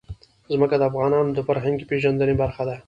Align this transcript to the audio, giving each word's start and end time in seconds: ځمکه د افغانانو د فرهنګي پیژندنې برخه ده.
ځمکه 0.53 0.75
د 0.77 0.83
افغانانو 0.89 1.31
د 1.33 1.39
فرهنګي 1.47 1.85
پیژندنې 1.91 2.35
برخه 2.41 2.63
ده. 2.69 2.75